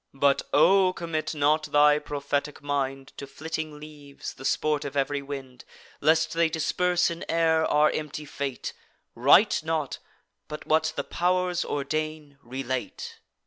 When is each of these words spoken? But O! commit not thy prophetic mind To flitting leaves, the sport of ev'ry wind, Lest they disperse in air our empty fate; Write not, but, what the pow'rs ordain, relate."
But 0.15 0.41
O! 0.51 0.93
commit 0.93 1.35
not 1.35 1.65
thy 1.65 1.99
prophetic 1.99 2.63
mind 2.63 3.13
To 3.17 3.27
flitting 3.27 3.79
leaves, 3.79 4.33
the 4.33 4.45
sport 4.45 4.83
of 4.83 4.97
ev'ry 4.97 5.21
wind, 5.21 5.63
Lest 5.99 6.33
they 6.33 6.49
disperse 6.49 7.11
in 7.11 7.23
air 7.29 7.63
our 7.67 7.91
empty 7.91 8.25
fate; 8.25 8.73
Write 9.13 9.61
not, 9.63 9.99
but, 10.47 10.65
what 10.65 10.91
the 10.95 11.03
pow'rs 11.03 11.63
ordain, 11.63 12.39
relate." 12.41 13.19